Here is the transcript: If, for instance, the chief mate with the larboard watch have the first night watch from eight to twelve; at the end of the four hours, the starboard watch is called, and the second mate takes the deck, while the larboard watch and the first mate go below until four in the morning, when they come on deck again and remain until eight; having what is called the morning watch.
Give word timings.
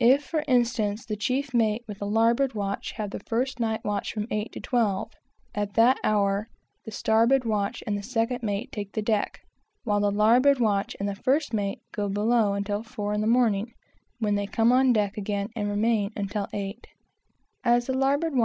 If, 0.00 0.24
for 0.24 0.42
instance, 0.48 1.04
the 1.06 1.14
chief 1.14 1.54
mate 1.54 1.84
with 1.86 2.00
the 2.00 2.04
larboard 2.04 2.54
watch 2.54 2.90
have 2.96 3.10
the 3.10 3.20
first 3.20 3.60
night 3.60 3.84
watch 3.84 4.12
from 4.12 4.26
eight 4.28 4.50
to 4.54 4.58
twelve; 4.60 5.12
at 5.54 5.74
the 5.74 5.80
end 5.80 5.92
of 5.92 5.94
the 5.94 6.00
four 6.02 6.10
hours, 6.12 6.46
the 6.86 6.90
starboard 6.90 7.44
watch 7.44 7.76
is 7.76 7.84
called, 7.84 7.94
and 7.94 7.96
the 7.98 8.02
second 8.02 8.42
mate 8.42 8.72
takes 8.72 8.90
the 8.90 9.00
deck, 9.00 9.42
while 9.84 10.00
the 10.00 10.10
larboard 10.10 10.58
watch 10.58 10.96
and 10.98 11.08
the 11.08 11.14
first 11.14 11.54
mate 11.54 11.78
go 11.92 12.08
below 12.08 12.54
until 12.54 12.82
four 12.82 13.14
in 13.14 13.20
the 13.20 13.28
morning, 13.28 13.72
when 14.18 14.34
they 14.34 14.48
come 14.48 14.72
on 14.72 14.92
deck 14.92 15.16
again 15.16 15.50
and 15.54 15.70
remain 15.70 16.10
until 16.16 16.48
eight; 16.52 16.88
having 17.62 17.72
what 17.72 17.78
is 17.78 17.86
called 17.86 17.96
the 17.96 18.00
morning 18.22 18.36
watch. 18.36 18.38